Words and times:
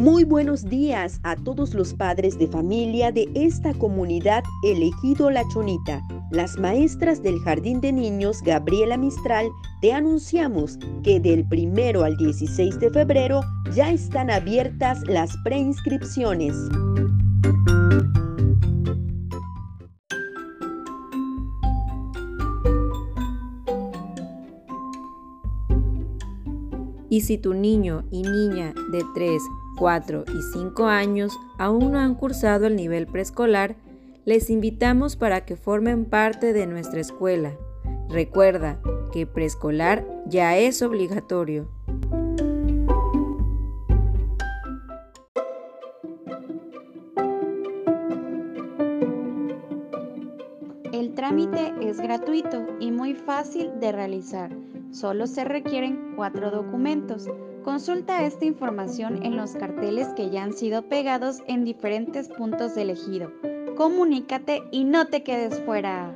Muy 0.00 0.24
buenos 0.24 0.64
días 0.64 1.20
a 1.24 1.36
todos 1.36 1.74
los 1.74 1.92
padres 1.92 2.38
de 2.38 2.48
familia 2.48 3.12
de 3.12 3.28
esta 3.34 3.74
comunidad 3.74 4.42
elegido 4.64 5.28
La 5.28 5.46
Chonita. 5.52 6.00
Las 6.30 6.58
maestras 6.58 7.22
del 7.22 7.38
Jardín 7.40 7.82
de 7.82 7.92
Niños 7.92 8.40
Gabriela 8.40 8.96
Mistral 8.96 9.50
te 9.82 9.92
anunciamos 9.92 10.78
que 11.04 11.20
del 11.20 11.46
primero 11.46 12.02
al 12.02 12.16
16 12.16 12.80
de 12.80 12.88
febrero 12.88 13.42
ya 13.74 13.90
están 13.90 14.30
abiertas 14.30 15.02
las 15.06 15.36
preinscripciones. 15.44 16.56
Y 27.10 27.20
si 27.20 27.36
tu 27.36 27.52
niño 27.52 28.04
y 28.10 28.22
niña 28.22 28.72
de 28.92 29.04
3, 29.14 29.42
4 29.80 30.26
y 30.28 30.42
5 30.52 30.84
años 30.84 31.32
aún 31.58 31.92
no 31.92 31.98
han 31.98 32.14
cursado 32.14 32.66
el 32.66 32.76
nivel 32.76 33.06
preescolar, 33.06 33.76
les 34.26 34.50
invitamos 34.50 35.16
para 35.16 35.46
que 35.46 35.56
formen 35.56 36.04
parte 36.04 36.52
de 36.52 36.66
nuestra 36.66 37.00
escuela. 37.00 37.56
Recuerda 38.10 38.78
que 39.10 39.26
preescolar 39.26 40.06
ya 40.26 40.58
es 40.58 40.82
obligatorio. 40.82 41.70
El 50.92 51.14
trámite 51.14 51.72
es 51.80 51.98
gratuito 51.98 52.66
y 52.80 52.92
muy 52.92 53.14
fácil 53.14 53.70
de 53.80 53.92
realizar. 53.92 54.50
Solo 54.90 55.26
se 55.26 55.44
requieren 55.44 56.14
cuatro 56.16 56.50
documentos. 56.50 57.28
Consulta 57.64 58.24
esta 58.24 58.44
información 58.44 59.24
en 59.24 59.36
los 59.36 59.52
carteles 59.52 60.08
que 60.16 60.30
ya 60.30 60.42
han 60.42 60.52
sido 60.52 60.82
pegados 60.82 61.42
en 61.46 61.64
diferentes 61.64 62.28
puntos 62.28 62.74
del 62.74 62.90
ejido. 62.90 63.32
Comunícate 63.76 64.62
y 64.70 64.84
no 64.84 65.06
te 65.06 65.22
quedes 65.22 65.60
fuera. 65.60 66.14